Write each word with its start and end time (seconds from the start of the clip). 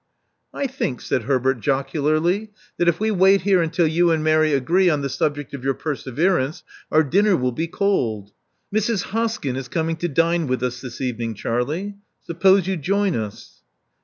I 0.51 0.65
think," 0.65 0.99
said 0.99 1.25
Herbert 1.25 1.59
jocularly, 1.59 2.49
that 2.77 2.87
if 2.87 2.99
we 2.99 3.11
wait 3.11 3.41
here 3.41 3.61
until 3.61 3.85
you 3.85 4.09
and 4.09 4.23
Mary 4.23 4.51
agree 4.51 4.89
on 4.89 5.03
the 5.03 5.09
subject 5.09 5.53
of 5.53 5.63
your 5.63 5.75
perseverance, 5.75 6.63
our 6.91 7.03
dinner 7.03 7.37
will 7.37 7.51
be 7.51 7.67
cold. 7.67 8.31
Mrs. 8.73 9.09
Hoskyu 9.11 9.53
is 9.55 9.67
coming 9.67 9.97
to 9.97 10.07
dine 10.07 10.47
with 10.47 10.63
us 10.63 10.81
this 10.81 11.01
evening, 11.01 11.35
Charlie. 11.35 11.97
Sup 12.25 12.39
pose 12.41 12.65
you 12.65 12.77
join 12.77 13.15
us. 13.15 13.61